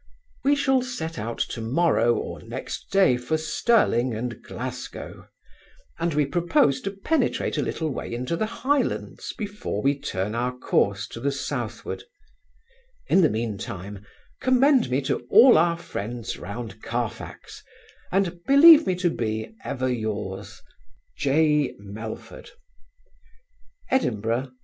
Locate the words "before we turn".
9.37-10.33